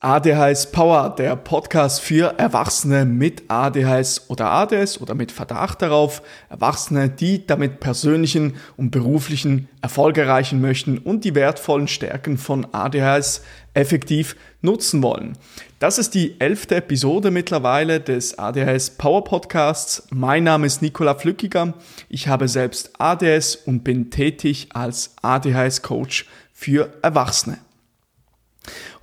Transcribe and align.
ADHS 0.00 0.70
Power, 0.70 1.12
der 1.18 1.34
Podcast 1.34 2.00
für 2.00 2.38
Erwachsene 2.38 3.04
mit 3.04 3.42
ADHS 3.48 4.30
oder 4.30 4.48
ADS 4.48 5.00
oder 5.00 5.16
mit 5.16 5.32
Verdacht 5.32 5.82
darauf, 5.82 6.22
Erwachsene, 6.48 7.10
die 7.10 7.44
damit 7.44 7.80
persönlichen 7.80 8.54
und 8.76 8.92
beruflichen 8.92 9.68
Erfolg 9.82 10.16
erreichen 10.16 10.60
möchten 10.60 10.98
und 10.98 11.24
die 11.24 11.34
wertvollen 11.34 11.88
Stärken 11.88 12.38
von 12.38 12.68
ADHS 12.70 13.42
effektiv 13.74 14.36
nutzen 14.62 15.02
wollen. 15.02 15.36
Das 15.80 15.98
ist 15.98 16.14
die 16.14 16.40
elfte 16.40 16.76
Episode 16.76 17.32
mittlerweile 17.32 17.98
des 17.98 18.38
ADHS 18.38 18.90
Power 18.90 19.24
Podcasts. 19.24 20.06
Mein 20.10 20.44
Name 20.44 20.68
ist 20.68 20.80
Nikola 20.80 21.16
Flückiger. 21.16 21.74
Ich 22.08 22.28
habe 22.28 22.46
selbst 22.46 22.92
ADS 23.00 23.56
und 23.56 23.82
bin 23.82 24.12
tätig 24.12 24.68
als 24.74 25.16
ADHS 25.22 25.82
Coach 25.82 26.26
für 26.52 26.92
Erwachsene. 27.02 27.58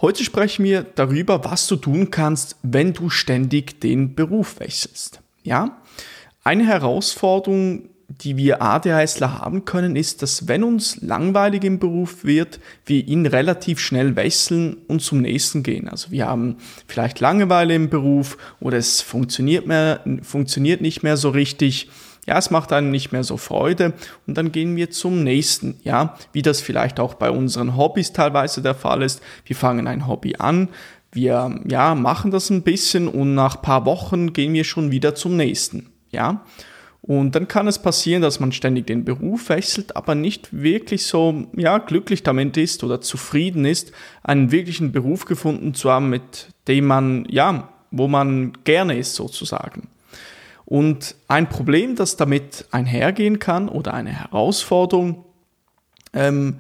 Heute 0.02 0.24
sprechen 0.24 0.66
wir 0.66 0.84
darüber, 0.84 1.44
was 1.46 1.68
du 1.68 1.76
tun 1.76 2.12
kannst, 2.12 2.58
wenn 2.64 2.94
du 2.94 3.10
ständig 3.10 3.80
den 3.82 4.16
Beruf 4.16 4.60
wechselst. 4.60 5.22
Ja? 5.44 5.82
Eine 6.44 6.66
Herausforderung, 6.66 7.90
die 8.08 8.38
wir 8.38 8.62
ADHSler 8.62 9.40
haben 9.40 9.66
können, 9.66 9.96
ist, 9.96 10.22
dass 10.22 10.48
wenn 10.48 10.64
uns 10.64 11.02
langweilig 11.02 11.64
im 11.64 11.80
Beruf 11.80 12.24
wird, 12.24 12.60
wir 12.86 13.08
ihn 13.08 13.26
relativ 13.26 13.80
schnell 13.80 14.16
wechseln 14.16 14.78
und 14.88 15.02
zum 15.02 15.22
nächsten 15.22 15.64
gehen. 15.64 15.90
Also 15.90 16.12
wir 16.12 16.28
haben 16.28 16.58
vielleicht 16.88 17.20
Langeweile 17.20 17.74
im 17.74 17.90
Beruf 17.90 18.38
oder 18.60 18.78
es 18.78 19.02
funktioniert, 19.02 19.66
mehr, 19.66 20.02
funktioniert 20.22 20.82
nicht 20.82 21.04
mehr 21.04 21.18
so 21.18 21.30
richtig 21.30 21.90
ja, 22.26 22.38
es 22.38 22.52
macht 22.52 22.74
einem 22.74 22.92
nicht 22.92 23.12
mehr 23.12 23.24
so 23.24 23.38
Freude 23.38 23.94
und 24.28 24.38
dann 24.38 24.52
gehen 24.52 24.76
wir 24.76 24.90
zum 24.90 25.24
nächsten, 25.24 25.78
ja, 25.84 26.18
wie 26.34 26.42
das 26.42 26.62
vielleicht 26.62 27.00
auch 27.00 27.14
bei 27.14 27.30
unseren 27.30 27.78
Hobbys 27.78 28.14
teilweise 28.14 28.62
der 28.62 28.76
Fall 28.76 29.04
ist. 29.04 29.22
Wir 29.46 29.56
fangen 29.56 29.88
ein 29.88 30.08
Hobby 30.08 30.36
an, 30.38 30.70
wir, 31.12 31.60
ja, 31.68 31.96
machen 31.96 32.32
das 32.32 32.50
ein 32.50 32.64
bisschen 32.64 33.08
und 33.08 33.36
nach 33.36 33.62
paar 33.62 33.86
Wochen 33.86 34.34
gehen 34.34 34.54
wir 34.54 34.64
schon 34.64 34.92
wieder 34.92 35.16
zum 35.16 35.38
nächsten, 35.38 35.90
ja. 36.12 36.44
Und 37.02 37.36
dann 37.36 37.48
kann 37.48 37.68
es 37.68 37.78
passieren, 37.78 38.24
dass 38.24 38.40
man 38.40 38.52
ständig 38.52 38.88
den 38.88 39.06
Beruf 39.06 39.50
wechselt, 39.50 39.96
aber 39.96 40.16
nicht 40.16 40.50
wirklich 40.52 41.06
so, 41.06 41.46
ja, 41.56 41.78
glücklich 41.78 42.24
damit 42.24 42.58
ist 42.58 42.84
oder 42.84 43.00
zufrieden 43.00 43.64
ist, 43.64 43.92
einen 44.24 44.52
wirklichen 44.52 44.92
Beruf 44.92 45.26
gefunden 45.26 45.76
zu 45.76 45.92
haben, 45.92 46.10
mit 46.10 46.48
dem 46.68 46.86
man, 46.86 47.28
ja, 47.30 47.70
wo 47.92 48.08
man 48.08 48.54
gerne 48.64 48.98
ist 48.98 49.14
sozusagen. 49.14 49.88
Und 50.66 51.16
ein 51.28 51.48
Problem, 51.48 51.96
das 51.96 52.18
damit 52.18 52.66
einhergehen 52.72 53.40
kann 53.40 53.70
oder 53.70 53.94
eine 53.94 54.12
Herausforderung, 54.12 55.24
ähm, 56.14 56.60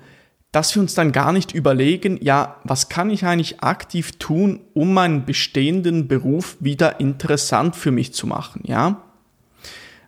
dass 0.51 0.73
wir 0.73 0.81
uns 0.81 0.93
dann 0.93 1.11
gar 1.11 1.33
nicht 1.33 1.53
überlegen, 1.53 2.17
ja, 2.21 2.57
was 2.63 2.87
kann 2.87 3.09
ich 3.09 3.25
eigentlich 3.25 3.61
aktiv 3.61 4.13
tun, 4.19 4.61
um 4.73 4.93
meinen 4.93 5.25
bestehenden 5.25 6.07
Beruf 6.07 6.55
wieder 6.59 6.99
interessant 6.99 7.75
für 7.75 7.91
mich 7.91 8.13
zu 8.13 8.25
machen, 8.25 8.61
ja? 8.63 9.01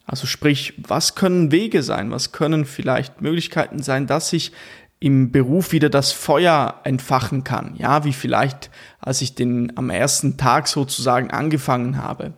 Also 0.05 0.25
sprich, 0.25 0.73
was 0.77 1.15
können 1.15 1.51
Wege 1.51 1.83
sein, 1.83 2.11
was 2.11 2.31
können 2.31 2.63
vielleicht 2.63 3.21
Möglichkeiten 3.21 3.83
sein, 3.83 4.07
dass 4.07 4.31
ich 4.31 4.53
im 4.99 5.33
Beruf 5.33 5.73
wieder 5.73 5.89
das 5.89 6.13
Feuer 6.13 6.79
entfachen 6.85 7.43
kann, 7.43 7.75
ja, 7.75 8.05
wie 8.05 8.13
vielleicht 8.13 8.71
als 8.99 9.21
ich 9.21 9.35
den 9.35 9.77
am 9.77 9.89
ersten 9.89 10.37
Tag 10.37 10.69
sozusagen 10.69 11.29
angefangen 11.29 12.01
habe. 12.01 12.33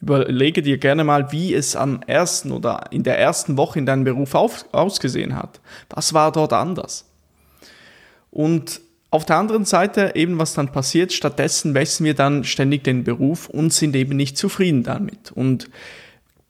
Überlege 0.00 0.62
dir 0.62 0.78
gerne 0.78 1.02
mal, 1.02 1.32
wie 1.32 1.54
es 1.54 1.74
am 1.74 2.00
ersten 2.06 2.52
oder 2.52 2.84
in 2.90 3.02
der 3.02 3.18
ersten 3.18 3.56
Woche 3.56 3.78
in 3.78 3.86
deinem 3.86 4.04
Beruf 4.04 4.34
auf, 4.34 4.64
ausgesehen 4.72 5.34
hat. 5.34 5.60
Was 5.90 6.14
war 6.14 6.30
dort 6.30 6.52
anders? 6.52 7.04
Und 8.30 8.80
auf 9.10 9.24
der 9.24 9.36
anderen 9.36 9.64
Seite 9.64 10.12
eben, 10.14 10.38
was 10.38 10.54
dann 10.54 10.70
passiert, 10.70 11.12
stattdessen 11.12 11.74
wechseln 11.74 12.04
wir 12.04 12.14
dann 12.14 12.44
ständig 12.44 12.84
den 12.84 13.04
Beruf 13.04 13.48
und 13.48 13.72
sind 13.72 13.96
eben 13.96 14.16
nicht 14.16 14.36
zufrieden 14.36 14.82
damit. 14.82 15.32
Und 15.32 15.70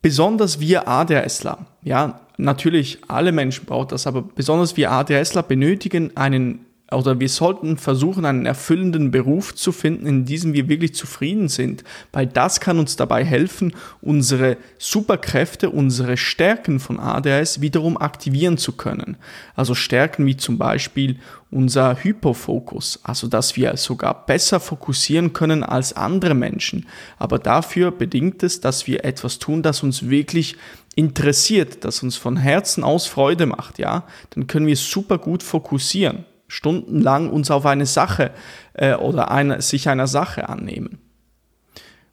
besonders 0.03 0.59
wir 0.59 0.89
ADHSler, 0.89 1.67
ja, 1.83 2.21
natürlich 2.37 2.99
alle 3.09 3.33
Menschen 3.33 3.65
brauchen 3.65 3.89
das, 3.89 4.07
aber 4.07 4.23
besonders 4.23 4.77
wir 4.77 4.91
ADHSler 4.91 5.43
benötigen 5.43 6.17
einen 6.17 6.67
oder 6.91 7.21
wir 7.21 7.29
sollten 7.29 7.77
versuchen, 7.77 8.25
einen 8.25 8.47
erfüllenden 8.47 9.11
Beruf 9.11 9.55
zu 9.55 9.73
finden, 9.73 10.07
in 10.07 10.25
diesem 10.25 10.55
wir 10.55 10.69
wirklich 10.69 10.95
zufrieden 10.95 11.49
sind, 11.49 11.85
weil 12.13 12.27
das 12.27 12.61
kann 12.61 12.79
uns 12.79 12.97
dabei 12.97 13.25
helfen, 13.25 13.75
unsere 14.01 14.57
Superkräfte, 14.79 15.69
unsere 15.69 16.17
Stärken 16.17 16.81
von 16.81 16.99
ADHS 16.99 17.61
wiederum 17.61 17.99
aktivieren 17.99 18.57
zu 18.57 18.73
können. 18.73 19.19
Also 19.55 19.75
Stärken 19.75 20.25
wie 20.25 20.39
zum 20.39 20.57
Beispiel 20.57 21.19
unser 21.51 22.03
Hypofokus, 22.03 23.01
also 23.03 23.27
dass 23.27 23.57
wir 23.57 23.77
sogar 23.77 24.25
besser 24.25 24.59
fokussieren 24.59 25.35
können 25.35 25.65
als 25.65 25.95
andere 25.95 26.35
Menschen. 26.35 26.87
Aber 27.19 27.39
dafür 27.39 27.91
bedingt 27.91 28.43
es, 28.43 28.61
dass 28.61 28.87
wir 28.87 29.05
etwas 29.05 29.39
tun, 29.39 29.63
das 29.63 29.83
uns 29.83 30.09
wirklich 30.09 30.57
interessiert, 30.95 31.85
das 31.85 32.03
uns 32.03 32.17
von 32.17 32.39
Herzen 32.39 32.83
aus 32.83 33.07
Freude 33.07 33.45
macht, 33.45 33.79
ja, 33.79 34.05
dann 34.31 34.47
können 34.47 34.67
wir 34.67 34.77
super 34.77 35.19
gut 35.19 35.43
fokussieren 35.43 36.25
stundenlang 36.49 37.31
uns 37.31 37.51
auf 37.51 37.67
eine 37.67 37.87
Sache 37.87 38.33
äh, 38.73 38.95
oder 38.95 39.31
eine, 39.31 39.63
sich 39.63 39.89
einer 39.89 40.07
Sache 40.07 40.49
annehmen. 40.49 40.99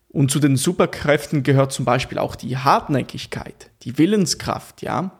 Und 0.10 0.32
zu 0.32 0.40
den 0.40 0.56
Superkräften 0.56 1.44
gehört 1.44 1.72
zum 1.72 1.84
Beispiel 1.84 2.20
auch 2.20 2.36
die 2.36 2.58
Hartnäckigkeit, 2.58 3.72
die 3.82 3.98
Willenskraft, 3.98 4.82
ja, 4.82 5.12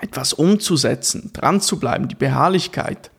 etwas 0.00 0.32
umzusetzen, 0.32 1.30
dran 1.32 1.60
zu 1.60 1.78
bleiben, 1.78 2.08
die 2.08 2.14
Beharrlichkeit, 2.14 3.10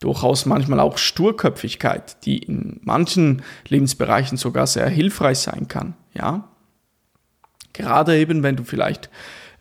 durchaus 0.00 0.46
manchmal 0.46 0.80
auch 0.80 0.98
Sturköpfigkeit, 0.98 2.24
die 2.24 2.38
in 2.38 2.80
manchen 2.82 3.42
Lebensbereichen 3.68 4.38
sogar 4.38 4.66
sehr 4.66 4.88
hilfreich 4.88 5.38
sein 5.38 5.68
kann, 5.68 5.94
ja. 6.14 6.48
Gerade 7.72 8.18
eben, 8.18 8.42
wenn 8.42 8.56
du 8.56 8.64
vielleicht 8.64 9.10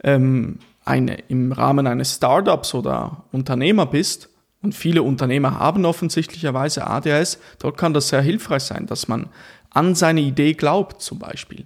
ähm, 0.03 0.59
eine, 0.85 1.15
im 1.27 1.51
Rahmen 1.51 1.85
eines 1.85 2.15
Startups 2.15 2.73
oder 2.73 3.25
Unternehmer 3.31 3.85
bist 3.85 4.29
und 4.61 4.73
viele 4.73 5.03
Unternehmer 5.03 5.59
haben 5.59 5.85
offensichtlicherweise 5.85 6.87
ADHS, 6.87 7.39
dort 7.59 7.77
kann 7.77 7.93
das 7.93 8.09
sehr 8.09 8.21
hilfreich 8.21 8.63
sein, 8.63 8.87
dass 8.87 9.07
man 9.07 9.29
an 9.69 9.95
seine 9.95 10.21
Idee 10.21 10.53
glaubt 10.53 11.01
zum 11.01 11.19
Beispiel. 11.19 11.65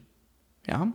Ja? 0.68 0.88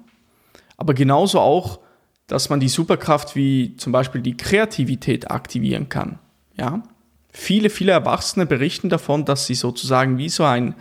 Aber 0.76 0.94
genauso 0.94 1.40
auch, 1.40 1.80
dass 2.26 2.50
man 2.50 2.60
die 2.60 2.68
Superkraft 2.68 3.36
wie 3.36 3.76
zum 3.76 3.92
Beispiel 3.92 4.20
die 4.20 4.36
Kreativität 4.36 5.30
aktivieren 5.30 5.88
kann. 5.88 6.18
Ja? 6.58 6.82
Viele, 7.30 7.70
viele 7.70 7.92
Erwachsene 7.92 8.46
berichten 8.46 8.88
davon, 8.88 9.24
dass 9.24 9.46
sie 9.46 9.54
sozusagen 9.54 10.18
wie 10.18 10.28
so 10.28 10.44
ein, 10.44 10.74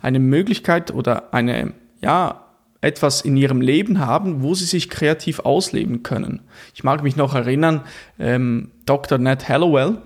eine 0.00 0.18
Möglichkeit 0.18 0.92
oder 0.92 1.32
eine, 1.34 1.74
ja, 2.00 2.42
etwas 2.82 3.20
in 3.20 3.36
ihrem 3.36 3.60
Leben 3.60 4.00
haben, 4.00 4.42
wo 4.42 4.54
sie 4.54 4.64
sich 4.64 4.90
kreativ 4.90 5.40
ausleben 5.40 6.02
können. 6.02 6.42
Ich 6.74 6.82
mag 6.82 7.02
mich 7.02 7.14
noch 7.16 7.34
erinnern, 7.34 7.82
ähm, 8.18 8.72
Dr. 8.86 9.18
Ned 9.18 9.48
Hallowell, 9.48 9.98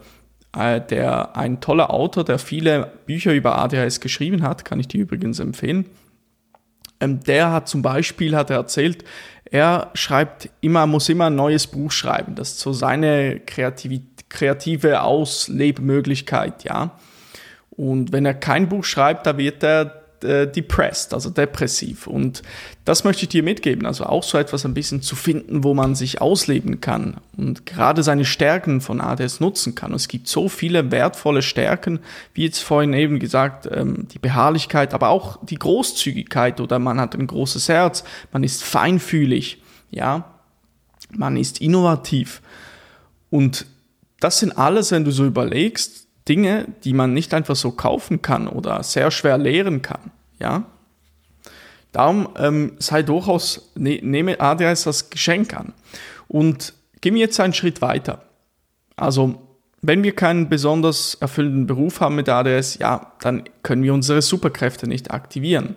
der 0.56 1.36
ein 1.36 1.60
toller 1.60 1.90
Autor, 1.90 2.24
der 2.24 2.38
viele 2.38 2.92
Bücher 3.04 3.32
über 3.34 3.58
ADHS 3.58 4.00
geschrieben 4.00 4.42
hat, 4.42 4.64
kann 4.64 4.80
ich 4.80 4.88
dir 4.88 5.00
übrigens 5.02 5.38
empfehlen. 5.38 5.86
Ähm, 7.00 7.20
der 7.24 7.52
hat 7.52 7.68
zum 7.68 7.82
Beispiel, 7.82 8.34
hat 8.34 8.50
er 8.50 8.56
erzählt, 8.56 9.04
er 9.50 9.90
schreibt 9.94 10.48
immer, 10.60 10.86
muss 10.86 11.08
immer 11.08 11.26
ein 11.26 11.36
neues 11.36 11.66
Buch 11.66 11.92
schreiben. 11.92 12.34
Das 12.34 12.52
ist 12.52 12.60
so 12.60 12.72
seine 12.72 13.40
kreative, 13.40 14.00
kreative 14.28 15.02
Auslebmöglichkeit, 15.02 16.64
ja. 16.64 16.92
Und 17.70 18.12
wenn 18.12 18.24
er 18.24 18.34
kein 18.34 18.68
Buch 18.68 18.84
schreibt, 18.84 19.26
da 19.26 19.36
wird 19.36 19.62
er 19.62 20.05
äh, 20.24 20.46
depressed, 20.46 21.14
also 21.14 21.30
depressiv. 21.30 22.06
Und 22.06 22.42
das 22.84 23.04
möchte 23.04 23.24
ich 23.24 23.28
dir 23.28 23.42
mitgeben, 23.42 23.86
also 23.86 24.04
auch 24.04 24.22
so 24.22 24.38
etwas 24.38 24.64
ein 24.64 24.74
bisschen 24.74 25.02
zu 25.02 25.16
finden, 25.16 25.64
wo 25.64 25.74
man 25.74 25.94
sich 25.94 26.20
ausleben 26.20 26.80
kann 26.80 27.18
und 27.36 27.66
gerade 27.66 28.02
seine 28.02 28.24
Stärken 28.24 28.80
von 28.80 29.00
ADS 29.00 29.40
nutzen 29.40 29.74
kann. 29.74 29.90
Und 29.90 29.96
es 29.96 30.08
gibt 30.08 30.28
so 30.28 30.48
viele 30.48 30.90
wertvolle 30.90 31.42
Stärken, 31.42 32.00
wie 32.34 32.44
jetzt 32.44 32.60
vorhin 32.60 32.92
eben 32.92 33.18
gesagt, 33.18 33.68
ähm, 33.70 34.08
die 34.12 34.18
Beharrlichkeit, 34.18 34.94
aber 34.94 35.08
auch 35.08 35.44
die 35.44 35.58
Großzügigkeit 35.58 36.60
oder 36.60 36.78
man 36.78 37.00
hat 37.00 37.14
ein 37.14 37.26
großes 37.26 37.68
Herz, 37.68 38.04
man 38.32 38.44
ist 38.44 38.64
feinfühlig, 38.64 39.62
ja, 39.90 40.24
man 41.10 41.36
ist 41.36 41.60
innovativ. 41.60 42.42
Und 43.30 43.66
das 44.20 44.38
sind 44.38 44.56
alles, 44.56 44.90
wenn 44.92 45.04
du 45.04 45.10
so 45.10 45.24
überlegst, 45.24 46.05
Dinge, 46.28 46.66
die 46.84 46.92
man 46.92 47.12
nicht 47.12 47.32
einfach 47.34 47.56
so 47.56 47.70
kaufen 47.70 48.22
kann 48.22 48.48
oder 48.48 48.82
sehr 48.82 49.10
schwer 49.10 49.38
lehren 49.38 49.82
kann. 49.82 50.10
Ja? 50.38 50.64
Darum 51.92 52.28
ähm, 52.38 52.72
sei 52.78 53.02
durchaus, 53.02 53.72
ne, 53.74 54.00
nehme 54.02 54.40
ADHS 54.40 54.86
als 54.86 55.10
Geschenk 55.10 55.54
an. 55.54 55.72
Und 56.28 56.74
gehen 57.00 57.14
wir 57.14 57.22
jetzt 57.22 57.40
einen 57.40 57.54
Schritt 57.54 57.80
weiter. 57.80 58.22
Also, 58.96 59.42
wenn 59.82 60.02
wir 60.02 60.14
keinen 60.14 60.48
besonders 60.48 61.14
erfüllenden 61.14 61.66
Beruf 61.66 62.00
haben 62.00 62.16
mit 62.16 62.28
ADS, 62.28 62.78
ja, 62.78 63.12
dann 63.20 63.44
können 63.62 63.82
wir 63.82 63.94
unsere 63.94 64.20
Superkräfte 64.20 64.88
nicht 64.88 65.10
aktivieren. 65.10 65.76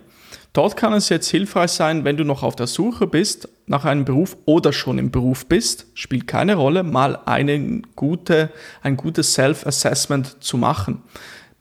Dort 0.54 0.78
kann 0.78 0.94
es 0.94 1.10
jetzt 1.10 1.30
hilfreich 1.30 1.72
sein, 1.72 2.06
wenn 2.06 2.18
du 2.18 2.24
noch 2.24 2.44
auf 2.44 2.56
der 2.56 2.68
Suche 2.68 3.08
bist 3.08 3.50
nach 3.68 3.86
einem 3.86 4.06
Beruf 4.06 4.36
oder 4.46 4.74
schon 4.74 4.98
im 4.98 5.12
Beruf 5.12 5.46
bist, 5.46 5.88
spielt 5.94 6.28
keine 6.28 6.56
Rolle, 6.56 6.84
mal 6.84 7.20
eine 7.26 7.82
gute, 7.96 8.52
ein 8.82 8.98
gutes 8.98 9.34
Self-Assessment 9.34 10.44
zu 10.44 10.58
machen. 10.58 11.04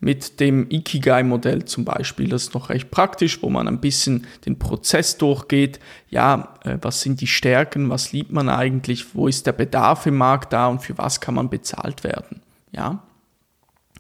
mit 0.00 0.38
dem 0.38 0.70
Ikigai-Modell 0.70 1.64
zum 1.64 1.84
Beispiel. 1.84 2.28
Das 2.28 2.44
ist 2.44 2.54
noch 2.54 2.70
recht 2.70 2.90
praktisch, 2.90 3.42
wo 3.42 3.50
man 3.50 3.66
ein 3.66 3.80
bisschen 3.80 4.26
den 4.46 4.58
Prozess 4.58 5.16
durchgeht. 5.16 5.80
Ja, 6.08 6.54
äh, 6.64 6.78
was 6.80 7.00
sind 7.00 7.20
die 7.20 7.26
Stärken? 7.26 7.90
Was 7.90 8.12
liebt 8.12 8.32
man 8.32 8.48
eigentlich? 8.48 9.14
Wo 9.14 9.26
ist 9.26 9.46
der 9.46 9.52
Bedarf 9.52 10.06
im 10.06 10.16
Markt 10.16 10.52
da 10.52 10.68
und 10.68 10.82
für 10.82 10.96
was 10.98 11.20
kann 11.20 11.34
man 11.34 11.50
bezahlt 11.50 12.04
werden? 12.04 12.42
Ja. 12.72 13.02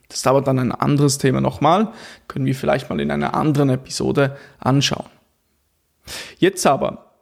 Das 0.08 0.18
ist 0.18 0.26
aber 0.26 0.40
dann 0.40 0.58
ein 0.58 0.72
anderes 0.72 1.18
Thema 1.18 1.40
nochmal. 1.40 1.92
Können 2.28 2.46
wir 2.46 2.54
vielleicht 2.54 2.88
mal 2.88 3.00
in 3.00 3.10
einer 3.10 3.34
anderen 3.34 3.68
Episode 3.68 4.36
anschauen. 4.58 5.06
Jetzt 6.38 6.66
aber, 6.66 7.12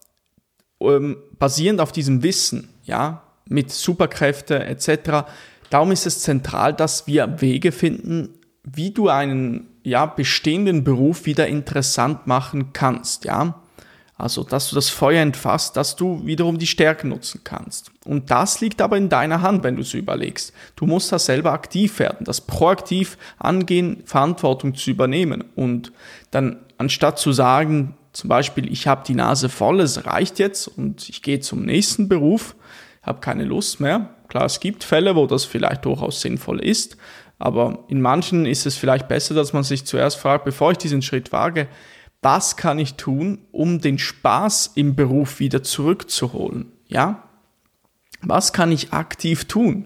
ähm, 0.81 1.17
basierend 1.39 1.81
auf 1.81 1.93
diesem 1.93 2.23
Wissen, 2.23 2.69
ja, 2.85 3.23
mit 3.49 3.71
Superkräfte 3.73 4.65
etc., 4.65 5.27
darum 5.71 5.91
ist 5.91 6.07
es 6.07 6.21
zentral, 6.21 6.75
dass 6.75 7.07
wir 7.07 7.41
Wege 7.41 7.73
finden, 7.73 8.35
wie 8.63 8.93
du 8.93 9.09
einen 9.09 9.69
ja, 9.83 10.07
bestehenden 10.07 10.85
Beruf 10.85 11.27
wieder 11.27 11.47
interessant 11.47 12.27
machen 12.27 12.73
kannst, 12.73 13.25
ja. 13.25 13.63
Also, 14.19 14.45
dass 14.45 14.71
du 14.71 14.75
das 14.75 14.89
Feuer 14.89 15.21
entfasst, 15.21 15.77
dass 15.77 15.95
du 15.95 16.25
wiederum 16.25 16.57
die 16.57 16.67
Stärken 16.67 17.11
nutzen 17.11 17.43
kannst. 17.45 17.91
Und 18.07 18.31
das 18.31 18.63
liegt 18.63 18.81
aber 18.81 18.97
in 18.97 19.11
deiner 19.11 19.43
Hand, 19.43 19.63
wenn 19.63 19.77
du 19.77 19.83
es 19.83 19.93
überlegst. 19.93 20.55
Du 20.75 20.87
musst 20.87 21.13
da 21.13 21.19
selber 21.19 21.53
aktiv 21.53 21.99
werden, 21.99 22.25
das 22.25 22.41
proaktiv 22.41 23.19
angehen, 23.39 24.03
Verantwortung 24.07 24.75
zu 24.75 24.91
übernehmen. 24.91 25.45
Und 25.55 25.93
dann, 26.31 26.61
anstatt 26.79 27.19
zu 27.19 27.33
sagen, 27.33 27.95
zum 28.15 28.29
Beispiel, 28.29 28.73
ich 28.73 28.87
habe 28.87 29.05
die 29.07 29.15
Nase 29.15 29.51
voll, 29.51 29.81
es 29.81 30.07
reicht 30.07 30.39
jetzt 30.39 30.67
und 30.67 31.11
ich 31.11 31.21
gehe 31.21 31.41
zum 31.41 31.67
nächsten 31.67 32.09
Beruf, 32.09 32.57
habe 33.03 33.21
keine 33.21 33.45
Lust 33.45 33.81
mehr. 33.81 34.15
Klar, 34.29 34.47
es 34.47 34.61
gibt 34.61 34.83
Fälle, 34.83 35.15
wo 35.15 35.27
das 35.27 35.45
vielleicht 35.45 35.85
durchaus 35.85 36.23
sinnvoll 36.23 36.61
ist, 36.61 36.97
aber 37.39 37.85
in 37.89 38.01
manchen 38.01 38.47
ist 38.47 38.65
es 38.65 38.79
vielleicht 38.79 39.09
besser, 39.09 39.35
dass 39.35 39.53
man 39.53 39.63
sich 39.63 39.85
zuerst 39.85 40.17
fragt, 40.17 40.47
bevor 40.47 40.71
ich 40.73 40.79
diesen 40.79 41.03
Schritt 41.03 41.33
wage, 41.33 41.69
was 42.27 42.57
kann 42.57 42.81
ich 42.81 42.95
tun, 42.95 43.39
um 43.53 43.81
den 43.81 44.01
Spaß 44.01 44.73
im 44.75 44.97
Beruf 44.97 45.39
wieder 45.39 45.63
zurückzuholen? 45.63 46.73
Ja? 46.89 47.23
Was 48.21 48.53
kann 48.53 48.73
ich 48.73 48.93
aktiv 48.93 49.45
tun? 49.45 49.85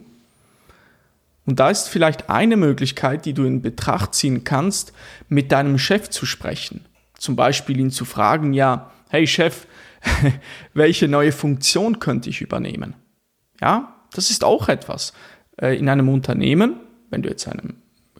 Und 1.44 1.60
da 1.60 1.68
ist 1.68 1.88
vielleicht 1.88 2.30
eine 2.30 2.56
Möglichkeit, 2.56 3.26
die 3.26 3.34
du 3.34 3.44
in 3.44 3.60
Betracht 3.60 4.14
ziehen 4.14 4.42
kannst, 4.42 4.94
mit 5.28 5.52
deinem 5.52 5.76
Chef 5.76 6.08
zu 6.08 6.24
sprechen. 6.24 6.86
Zum 7.18 7.36
Beispiel 7.36 7.78
ihn 7.78 7.90
zu 7.90 8.06
fragen, 8.06 8.54
ja, 8.54 8.90
hey 9.10 9.26
Chef, 9.26 9.66
welche 10.72 11.08
neue 11.08 11.32
Funktion 11.32 11.98
könnte 11.98 12.30
ich 12.30 12.40
übernehmen? 12.40 12.94
Ja, 13.60 13.96
das 14.14 14.30
ist 14.30 14.44
auch 14.44 14.70
etwas. 14.70 15.12
Äh, 15.58 15.76
in 15.78 15.90
einem 15.90 16.08
Unternehmen, 16.08 16.76
wenn 17.10 17.20
du 17.20 17.28
jetzt 17.28 17.46
einem 17.46 17.74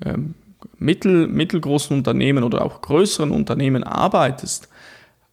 ähm, 0.04 0.34
mittel, 0.78 1.26
mittelgroßen 1.26 1.96
Unternehmen 1.96 2.44
oder 2.44 2.64
auch 2.64 2.80
größeren 2.80 3.30
Unternehmen 3.30 3.84
arbeitest, 3.84 4.68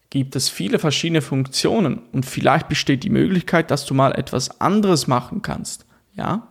gibt 0.10 0.36
es 0.36 0.50
viele 0.50 0.80
verschiedene 0.80 1.22
Funktionen 1.22 2.02
und 2.14 2.26
vielleicht 2.26 2.70
besteht 2.70 3.04
die 3.04 3.10
Möglichkeit, 3.10 3.72
dass 3.72 3.86
du 3.86 3.94
mal 3.94 4.14
etwas 4.14 4.62
anderes 4.62 5.08
machen 5.08 5.42
kannst. 5.42 5.86
Ja? 6.14 6.48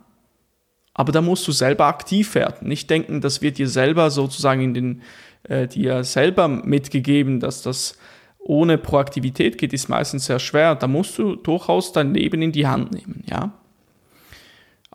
Aber 0.93 1.11
da 1.11 1.21
musst 1.21 1.47
du 1.47 1.51
selber 1.51 1.85
aktiv 1.85 2.35
werden. 2.35 2.67
Nicht 2.67 2.89
denken, 2.89 3.21
das 3.21 3.41
wird 3.41 3.57
dir 3.57 3.69
selber 3.69 4.09
sozusagen 4.11 4.61
in 4.61 4.73
den 4.73 5.01
äh, 5.43 5.67
dir 5.67 6.03
selber 6.03 6.47
mitgegeben, 6.47 7.39
dass 7.39 7.61
das 7.61 7.97
ohne 8.39 8.77
Proaktivität 8.77 9.57
geht, 9.57 9.73
ist 9.73 9.89
meistens 9.89 10.25
sehr 10.25 10.39
schwer. 10.39 10.75
Da 10.75 10.87
musst 10.87 11.17
du 11.17 11.35
durchaus 11.35 11.91
dein 11.91 12.13
Leben 12.13 12.41
in 12.41 12.51
die 12.51 12.67
Hand 12.67 12.93
nehmen, 12.93 13.23
ja. 13.29 13.53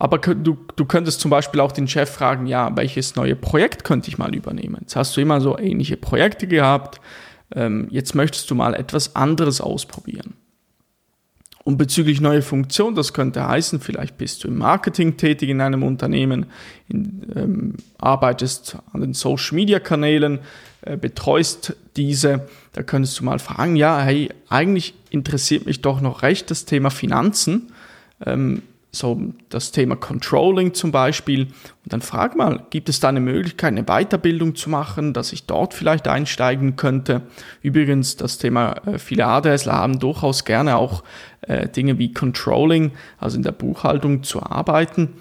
Aber 0.03 0.19
du, 0.19 0.59
du 0.75 0.85
könntest 0.85 1.21
zum 1.21 1.31
Beispiel 1.31 1.61
auch 1.61 1.71
den 1.71 1.87
Chef 1.87 2.11
fragen, 2.11 2.47
ja, 2.47 2.75
welches 2.75 3.15
neue 3.15 3.37
Projekt 3.37 3.85
könnte 3.85 4.09
ich 4.09 4.19
mal 4.19 4.35
übernehmen? 4.35 4.79
Jetzt 4.81 4.97
hast 4.97 5.17
du 5.17 5.21
immer 5.21 5.41
so 5.41 5.57
ähnliche 5.57 5.97
Projekte 5.97 6.49
gehabt, 6.49 7.01
ähm, 7.55 7.87
jetzt 7.89 8.17
möchtest 8.17 8.51
du 8.51 8.57
mal 8.57 8.75
etwas 8.75 9.15
anderes 9.15 9.61
ausprobieren. 9.61 10.35
Und 11.63 11.77
bezüglich 11.77 12.21
neue 12.21 12.43
Funktion, 12.43 12.97
das 12.97 13.13
könnte 13.13 13.47
heißen, 13.47 13.79
vielleicht 13.79 14.19
bist 14.19 14.43
du 14.43 14.49
im 14.49 14.59
Marketing 14.59 15.19
tätig 15.19 15.51
in 15.51 15.61
einem 15.61 15.85
Unternehmen, 15.85 16.47
in, 16.89 17.23
ähm, 17.37 17.75
arbeitest 17.99 18.79
an 18.93 19.03
den 19.03 19.15
Social-Media-Kanälen, 19.15 20.41
äh, 20.81 20.97
betreust 20.97 21.77
diese, 21.95 22.49
da 22.73 22.83
könntest 22.83 23.21
du 23.21 23.25
mal 23.25 23.39
fragen, 23.39 23.77
ja, 23.77 24.01
hey, 24.01 24.31
eigentlich 24.49 24.95
interessiert 25.11 25.65
mich 25.65 25.81
doch 25.81 26.01
noch 26.01 26.23
recht 26.23 26.51
das 26.51 26.65
Thema 26.65 26.91
Finanzen. 26.91 27.71
Ähm, 28.27 28.63
so 28.95 29.19
das 29.49 29.73
Thema 29.73 29.97
Controlling 29.97 30.75
zum 30.75 30.93
Beispiel. 30.93 31.45
Und 31.45 31.93
dann 31.93 32.03
frag 32.03 32.37
mal, 32.37 32.67
gibt 32.69 32.91
es 32.91 33.01
da 33.01 33.09
eine 33.09 33.21
Möglichkeit, 33.21 33.69
eine 33.69 33.85
Weiterbildung 33.85 34.55
zu 34.55 34.69
machen, 34.69 35.15
dass 35.15 35.33
ich 35.33 35.47
dort 35.47 35.73
vielleicht 35.73 36.07
einsteigen 36.09 36.77
könnte? 36.77 37.23
Übrigens, 37.63 38.17
das 38.17 38.37
Thema, 38.37 38.75
äh, 38.87 38.99
viele 38.99 39.27
ADSler 39.27 39.73
haben 39.73 39.99
durchaus 39.99 40.45
gerne 40.45 40.77
auch 40.77 41.03
äh, 41.41 41.69
Dinge 41.69 41.99
wie 41.99 42.13
Controlling, 42.13 42.93
also 43.19 43.39
in 43.39 43.43
der 43.43 43.53
Buchhaltung 43.53 44.23
zu 44.25 44.43
arbeiten. 44.43 45.15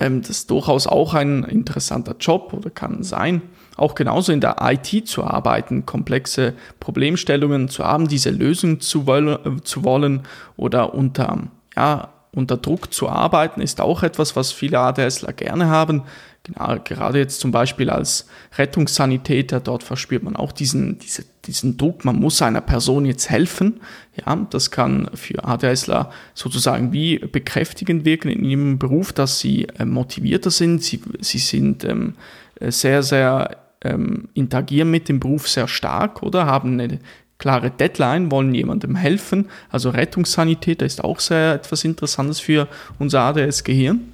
Ähm, 0.00 0.22
das 0.22 0.30
ist 0.30 0.50
durchaus 0.50 0.88
auch 0.88 1.14
ein 1.14 1.44
interessanter 1.44 2.16
Job 2.18 2.52
oder 2.52 2.70
kann 2.70 3.04
sein. 3.04 3.42
Auch 3.76 3.94
genauso 3.94 4.32
in 4.32 4.40
der 4.40 4.56
IT 4.60 5.06
zu 5.06 5.22
arbeiten, 5.22 5.86
komplexe 5.86 6.54
Problemstellungen 6.80 7.68
zu 7.68 7.84
haben, 7.84 8.08
diese 8.08 8.30
Lösung 8.30 8.80
zu, 8.80 9.06
wollen, 9.06 9.62
zu 9.62 9.84
wollen 9.84 10.24
oder 10.56 10.94
unter 10.94 11.44
ja, 11.76 12.08
unter 12.38 12.56
Druck 12.56 12.94
zu 12.94 13.08
arbeiten, 13.08 13.60
ist 13.60 13.80
auch 13.80 14.02
etwas, 14.02 14.36
was 14.36 14.52
viele 14.52 14.78
ADSler 14.78 15.32
gerne 15.32 15.66
haben. 15.66 16.04
Genau, 16.44 16.76
gerade 16.82 17.18
jetzt 17.18 17.40
zum 17.40 17.50
Beispiel 17.50 17.90
als 17.90 18.26
Rettungssanitäter, 18.56 19.60
dort 19.60 19.82
verspürt 19.82 20.22
man 20.22 20.36
auch 20.36 20.52
diesen, 20.52 20.98
diese, 20.98 21.24
diesen 21.44 21.76
Druck, 21.76 22.04
man 22.04 22.16
muss 22.16 22.40
einer 22.40 22.62
Person 22.62 23.04
jetzt 23.04 23.28
helfen. 23.28 23.80
Ja, 24.16 24.34
das 24.48 24.70
kann 24.70 25.10
für 25.14 25.44
ADSler 25.44 26.10
sozusagen 26.32 26.92
wie 26.92 27.18
bekräftigend 27.18 28.06
wirken 28.06 28.28
in 28.30 28.44
ihrem 28.44 28.78
Beruf, 28.78 29.12
dass 29.12 29.40
sie 29.40 29.64
äh, 29.78 29.84
motivierter 29.84 30.50
sind, 30.50 30.82
sie, 30.82 31.02
sie 31.20 31.38
sind 31.38 31.84
ähm, 31.84 32.14
sehr, 32.60 33.02
sehr 33.02 33.58
ähm, 33.82 34.28
interagieren 34.34 34.90
mit 34.90 35.08
dem 35.08 35.20
Beruf 35.20 35.48
sehr 35.48 35.68
stark 35.68 36.22
oder 36.22 36.46
haben 36.46 36.80
eine 36.80 36.98
klare 37.38 37.70
Deadline, 37.70 38.30
wollen 38.30 38.54
jemandem 38.54 38.96
helfen. 38.96 39.48
Also 39.70 39.90
Rettungssanitäter 39.90 40.84
ist 40.84 41.02
auch 41.02 41.20
sehr 41.20 41.54
etwas 41.54 41.84
Interessantes 41.84 42.40
für 42.40 42.68
unser 42.98 43.20
ADS-Gehirn. 43.22 44.12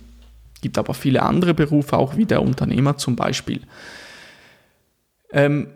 Gibt 0.60 0.78
aber 0.78 0.94
viele 0.94 1.22
andere 1.22 1.54
Berufe, 1.54 1.96
auch 1.96 2.16
wie 2.16 2.26
der 2.26 2.42
Unternehmer 2.42 2.96
zum 2.96 3.16
Beispiel. 3.16 3.62
Ähm, 5.32 5.68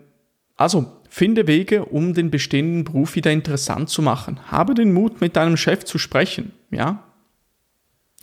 also 0.55 0.91
finde 1.09 1.47
Wege, 1.47 1.85
um 1.85 2.13
den 2.13 2.29
bestehenden 2.29 2.83
Beruf 2.83 3.15
wieder 3.15 3.31
interessant 3.31 3.89
zu 3.89 4.01
machen. 4.01 4.39
Habe 4.51 4.73
den 4.73 4.93
Mut, 4.93 5.21
mit 5.21 5.35
deinem 5.35 5.57
Chef 5.57 5.85
zu 5.85 5.97
sprechen. 5.97 6.51
Ja, 6.71 7.03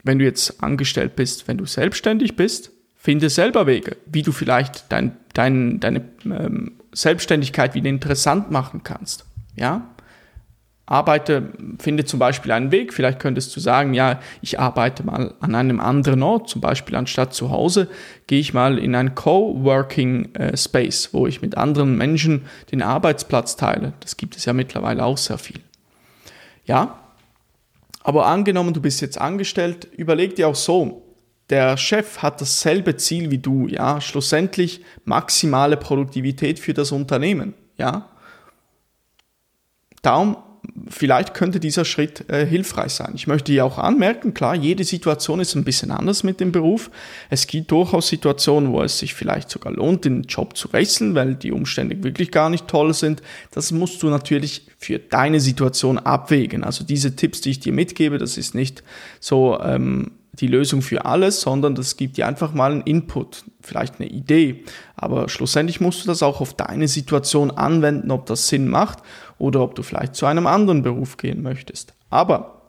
wenn 0.04 0.18
du 0.18 0.24
jetzt 0.24 0.62
angestellt 0.62 1.16
bist, 1.16 1.48
wenn 1.48 1.58
du 1.58 1.66
selbstständig 1.66 2.36
bist, 2.36 2.70
finde 3.06 3.30
selber 3.30 3.68
Wege, 3.68 3.98
wie 4.06 4.22
du 4.22 4.32
vielleicht 4.32 4.90
dein, 4.90 5.16
dein, 5.32 5.78
deine 5.78 6.02
ähm, 6.25 6.72
Selbstständigkeit 6.90 7.76
wieder 7.76 7.88
interessant 7.88 8.50
machen 8.50 8.80
kannst. 8.82 9.26
Ja? 9.54 9.86
Arbeite, 10.86 11.52
finde 11.78 12.04
zum 12.04 12.18
Beispiel 12.18 12.50
einen 12.50 12.72
Weg. 12.72 12.92
Vielleicht 12.92 13.20
könntest 13.20 13.54
du 13.54 13.60
sagen, 13.60 13.94
ja, 13.94 14.18
ich 14.42 14.58
arbeite 14.58 15.04
mal 15.04 15.34
an 15.38 15.54
einem 15.54 15.78
anderen 15.78 16.20
Ort, 16.25 16.48
zum 16.48 16.60
Beispiel 16.60 16.96
anstatt 16.96 17.32
zu 17.32 17.52
Hause, 17.52 17.86
gehe 18.26 18.40
ich 18.40 18.52
mal 18.52 18.76
in 18.76 18.96
ein 18.96 19.14
Coworking 19.14 20.34
äh, 20.34 20.56
Space, 20.56 21.10
wo 21.12 21.28
ich 21.28 21.40
mit 21.42 21.56
anderen 21.56 21.96
Menschen 21.96 22.46
den 22.72 22.82
Arbeitsplatz 22.82 23.54
teile. 23.54 23.92
Das 24.00 24.16
gibt 24.16 24.36
es 24.36 24.46
ja 24.46 24.52
mittlerweile 24.52 25.04
auch 25.04 25.16
sehr 25.16 25.38
viel. 25.38 25.60
Ja? 26.64 26.98
Aber 28.02 28.26
angenommen, 28.26 28.75
du 28.75 28.80
bist 28.80 29.00
jetzt 29.00 29.20
angestellt, 29.20 29.86
überleg 29.96 30.34
dir 30.34 30.48
auch 30.48 30.56
so, 30.56 31.05
der 31.50 31.76
Chef 31.76 32.18
hat 32.18 32.40
dasselbe 32.40 32.96
Ziel 32.96 33.30
wie 33.30 33.38
du, 33.38 33.68
ja, 33.68 34.00
schlussendlich 34.00 34.82
maximale 35.04 35.76
Produktivität 35.76 36.58
für 36.58 36.74
das 36.74 36.92
Unternehmen, 36.92 37.54
ja. 37.78 38.08
Darum, 40.02 40.36
vielleicht 40.88 41.34
könnte 41.34 41.60
dieser 41.60 41.84
Schritt 41.84 42.28
äh, 42.30 42.46
hilfreich 42.46 42.92
sein. 42.92 43.12
Ich 43.14 43.26
möchte 43.26 43.52
hier 43.52 43.64
auch 43.64 43.78
anmerken, 43.78 44.34
klar, 44.34 44.54
jede 44.54 44.84
Situation 44.84 45.40
ist 45.40 45.54
ein 45.54 45.64
bisschen 45.64 45.90
anders 45.90 46.22
mit 46.22 46.40
dem 46.40 46.52
Beruf. 46.52 46.90
Es 47.30 47.46
gibt 47.46 47.70
durchaus 47.70 48.08
Situationen, 48.08 48.72
wo 48.72 48.82
es 48.82 48.98
sich 48.98 49.14
vielleicht 49.14 49.50
sogar 49.50 49.72
lohnt, 49.72 50.04
den 50.04 50.22
Job 50.22 50.56
zu 50.56 50.72
wechseln, 50.72 51.14
weil 51.14 51.34
die 51.34 51.52
Umstände 51.52 52.02
wirklich 52.02 52.30
gar 52.30 52.50
nicht 52.50 52.68
toll 52.68 52.94
sind. 52.94 53.22
Das 53.50 53.72
musst 53.72 54.02
du 54.02 54.08
natürlich 54.08 54.66
für 54.78 54.98
deine 54.98 55.40
Situation 55.40 55.98
abwägen. 55.98 56.64
Also 56.64 56.84
diese 56.84 57.16
Tipps, 57.16 57.40
die 57.40 57.50
ich 57.50 57.60
dir 57.60 57.72
mitgebe, 57.72 58.18
das 58.18 58.36
ist 58.36 58.54
nicht 58.54 58.82
so, 59.20 59.58
ähm, 59.60 60.12
die 60.40 60.46
Lösung 60.46 60.82
für 60.82 61.04
alles, 61.04 61.40
sondern 61.40 61.74
das 61.74 61.96
gibt 61.96 62.16
dir 62.16 62.26
einfach 62.26 62.52
mal 62.52 62.72
einen 62.72 62.82
Input, 62.82 63.44
vielleicht 63.60 64.00
eine 64.00 64.08
Idee. 64.08 64.64
Aber 64.96 65.28
schlussendlich 65.28 65.80
musst 65.80 66.02
du 66.02 66.08
das 66.08 66.22
auch 66.22 66.40
auf 66.40 66.54
deine 66.54 66.88
Situation 66.88 67.50
anwenden, 67.50 68.10
ob 68.10 68.26
das 68.26 68.48
Sinn 68.48 68.68
macht 68.68 68.98
oder 69.38 69.60
ob 69.60 69.74
du 69.74 69.82
vielleicht 69.82 70.14
zu 70.14 70.26
einem 70.26 70.46
anderen 70.46 70.82
Beruf 70.82 71.16
gehen 71.16 71.42
möchtest. 71.42 71.94
Aber 72.10 72.62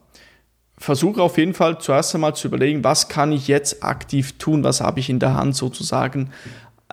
versuche 0.77 1.21
auf 1.21 1.37
jeden 1.37 1.53
Fall 1.53 1.79
zuerst 1.79 2.13
einmal 2.13 2.35
zu 2.35 2.47
überlegen, 2.47 2.83
was 2.83 3.09
kann 3.09 3.31
ich 3.31 3.47
jetzt 3.47 3.83
aktiv 3.83 4.37
tun, 4.37 4.63
was 4.63 4.81
habe 4.81 4.99
ich 4.99 5.09
in 5.09 5.19
der 5.19 5.33
Hand 5.33 5.55
sozusagen 5.55 6.29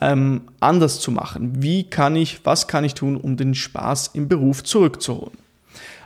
ähm, 0.00 0.42
anders 0.60 1.00
zu 1.00 1.10
machen? 1.10 1.62
Wie 1.62 1.84
kann 1.84 2.16
ich, 2.16 2.44
was 2.44 2.66
kann 2.66 2.84
ich 2.84 2.94
tun, 2.94 3.16
um 3.16 3.36
den 3.36 3.54
Spaß 3.54 4.08
im 4.14 4.28
Beruf 4.28 4.64
zurückzuholen? 4.64 5.43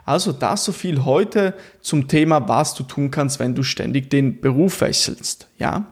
Also 0.09 0.33
das 0.33 0.65
so 0.65 0.73
viel 0.73 1.05
heute 1.05 1.53
zum 1.83 2.09
Thema, 2.09 2.49
was 2.49 2.73
du 2.73 2.83
tun 2.83 3.11
kannst, 3.11 3.41
wenn 3.41 3.55
du 3.55 3.63
ständig 3.63 4.09
den 4.09 4.41
Beruf 4.41 4.81
wechselst. 4.81 5.49
Ja. 5.59 5.85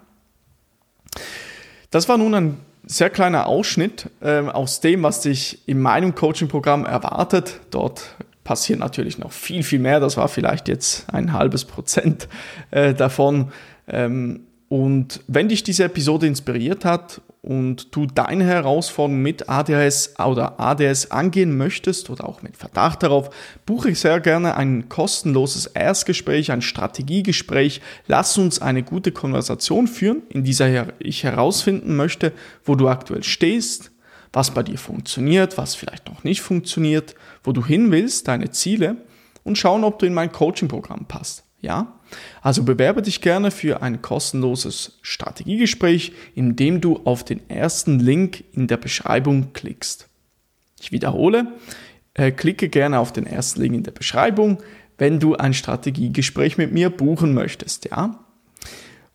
Das 1.90 2.08
war 2.08 2.16
nun 2.16 2.34
ein 2.34 2.56
sehr 2.86 3.10
kleiner 3.10 3.46
Ausschnitt 3.46 4.08
äh, 4.22 4.38
aus 4.38 4.80
dem, 4.80 5.02
was 5.02 5.20
dich 5.20 5.68
in 5.68 5.82
meinem 5.82 6.14
Coaching-Programm 6.14 6.86
erwartet. 6.86 7.60
Dort 7.70 8.16
passiert 8.42 8.78
natürlich 8.78 9.18
noch 9.18 9.32
viel, 9.32 9.62
viel 9.62 9.80
mehr. 9.80 10.00
Das 10.00 10.16
war 10.16 10.28
vielleicht 10.28 10.68
jetzt 10.68 11.12
ein 11.12 11.34
halbes 11.34 11.66
Prozent 11.66 12.26
äh, 12.70 12.94
davon. 12.94 13.52
Ähm, 13.86 14.46
und 14.68 15.20
wenn 15.26 15.50
dich 15.50 15.62
diese 15.62 15.84
Episode 15.84 16.26
inspiriert 16.26 16.86
hat 16.86 17.20
und 17.46 17.94
du 17.94 18.06
deine 18.06 18.44
Herausforderung 18.44 19.22
mit 19.22 19.48
ADHS 19.48 20.14
oder 20.18 20.58
ADS 20.58 21.12
angehen 21.12 21.56
möchtest 21.56 22.10
oder 22.10 22.28
auch 22.28 22.42
mit 22.42 22.56
Verdacht 22.56 23.04
darauf, 23.04 23.30
buche 23.64 23.90
ich 23.90 24.00
sehr 24.00 24.18
gerne 24.18 24.56
ein 24.56 24.88
kostenloses 24.88 25.66
Erstgespräch, 25.66 26.50
ein 26.50 26.60
Strategiegespräch. 26.60 27.80
Lass 28.08 28.36
uns 28.36 28.60
eine 28.60 28.82
gute 28.82 29.12
Konversation 29.12 29.86
führen, 29.86 30.22
in 30.28 30.42
dieser 30.42 30.88
ich 30.98 31.22
herausfinden 31.22 31.94
möchte, 31.94 32.32
wo 32.64 32.74
du 32.74 32.88
aktuell 32.88 33.22
stehst, 33.22 33.92
was 34.32 34.50
bei 34.50 34.64
dir 34.64 34.76
funktioniert, 34.76 35.56
was 35.56 35.76
vielleicht 35.76 36.08
noch 36.08 36.24
nicht 36.24 36.40
funktioniert, 36.40 37.14
wo 37.44 37.52
du 37.52 37.64
hin 37.64 37.92
willst, 37.92 38.26
deine 38.26 38.50
Ziele 38.50 38.96
und 39.44 39.56
schauen, 39.56 39.84
ob 39.84 40.00
du 40.00 40.06
in 40.06 40.14
mein 40.14 40.32
Coaching-Programm 40.32 41.06
passt. 41.06 41.44
Ja? 41.60 41.95
Also 42.42 42.62
bewerbe 42.62 43.02
dich 43.02 43.20
gerne 43.20 43.50
für 43.50 43.82
ein 43.82 44.02
kostenloses 44.02 44.98
Strategiegespräch, 45.02 46.12
indem 46.34 46.80
du 46.80 47.00
auf 47.04 47.24
den 47.24 47.48
ersten 47.48 47.98
Link 47.98 48.44
in 48.52 48.66
der 48.66 48.76
Beschreibung 48.76 49.52
klickst. 49.52 50.08
Ich 50.80 50.92
wiederhole, 50.92 51.52
äh, 52.14 52.30
klicke 52.30 52.68
gerne 52.68 52.98
auf 52.98 53.12
den 53.12 53.26
ersten 53.26 53.60
Link 53.60 53.74
in 53.74 53.82
der 53.82 53.92
Beschreibung, 53.92 54.58
wenn 54.98 55.20
du 55.20 55.36
ein 55.36 55.54
Strategiegespräch 55.54 56.58
mit 56.58 56.72
mir 56.72 56.90
buchen 56.90 57.34
möchtest, 57.34 57.86
ja? 57.86 58.20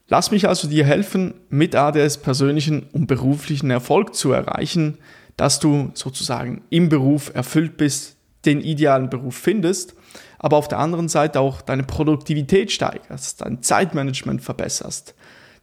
Lass 0.08 0.30
mich 0.30 0.48
also 0.48 0.68
dir 0.68 0.86
helfen, 0.86 1.36
mit 1.50 1.74
ADS 1.74 2.18
persönlichen 2.18 2.84
und 2.92 3.08
beruflichen 3.08 3.72
Erfolg 3.72 4.14
zu 4.14 4.34
erreichen, 4.34 4.98
dass 5.38 5.60
du 5.60 5.92
sozusagen 5.94 6.64
im 6.70 6.90
Beruf 6.90 7.32
erfüllt 7.34 7.78
bist, 7.78 8.18
den 8.46 8.60
idealen 8.60 9.10
Beruf 9.10 9.36
findest 9.36 9.96
aber 10.44 10.58
auf 10.58 10.68
der 10.68 10.80
anderen 10.80 11.08
Seite 11.08 11.40
auch 11.40 11.62
deine 11.62 11.84
Produktivität 11.84 12.72
steigerst, 12.72 13.42
dein 13.42 13.62
Zeitmanagement 13.62 14.42
verbesserst, 14.42 15.14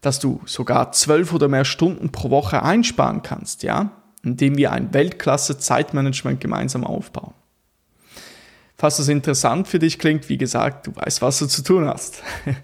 dass 0.01 0.21
du 0.21 0.41
sogar 0.47 0.93
zwölf 0.93 1.33
oder 1.33 1.49
mehr 1.49 1.65
Stunden 1.65 2.13
pro 2.13 2.31
Woche 2.31 2.63
einsparen 2.63 3.23
kannst, 3.23 3.65
ja, 3.65 3.91
indem 4.23 4.57
wir 4.57 4.71
ein 4.71 4.95
Weltklasse 4.95 5.59
Zeitmanagement 5.59 6.41
gemeinsam 6.41 6.85
aufbauen. 6.85 7.35
Falls 8.77 8.99
das 8.99 9.09
interessant 9.09 9.67
für 9.67 9.81
dich 9.81 9.99
klingt, 9.99 10.29
wie 10.29 10.39
gesagt, 10.39 10.87
du 10.87 10.95
weißt, 10.95 11.23
was 11.23 11.41
du 11.41 11.47
zu 11.47 11.63
tun 11.63 11.87
hast. 11.87 12.23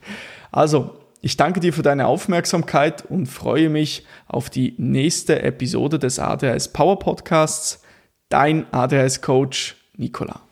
Also, 0.52 1.00
ich 1.21 1.37
danke 1.37 1.59
dir 1.59 1.73
für 1.73 1.83
deine 1.83 2.06
Aufmerksamkeit 2.06 3.04
und 3.04 3.26
freue 3.26 3.68
mich 3.68 4.06
auf 4.28 4.50
die 4.50 4.76
nächste 4.78 5.42
Episode 5.42 5.99
des 5.99 6.21
ADHS 6.21 6.68
Power 6.68 7.00
Podcasts. 7.00 7.83
Dein 8.28 8.73
ADHS 8.73 9.21
Coach 9.21 9.75
Nicola. 9.97 10.43